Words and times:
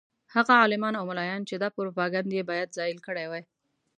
هغه 0.35 0.53
عالمان 0.61 0.93
او 0.97 1.05
ملایان 1.11 1.41
چې 1.49 1.55
دا 1.57 1.69
پروپاګند 1.77 2.29
باید 2.49 2.73
زایل 2.77 2.99
کړی 3.07 3.25
وای. 3.27 3.43